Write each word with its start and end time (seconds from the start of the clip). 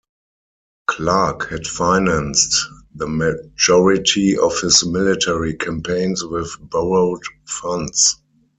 Clark 0.87 1.49
had 1.51 1.67
financed 1.67 2.55
the 2.95 3.05
majority 3.05 4.35
of 4.35 4.59
his 4.59 4.83
military 4.83 5.53
campaigns 5.53 6.23
with 6.25 6.49
borrowed 6.59 7.21
funds. 7.45 8.19